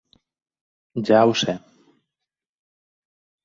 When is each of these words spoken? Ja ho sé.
Ja 1.11 1.21
ho 1.29 1.37
sé. 1.43 1.57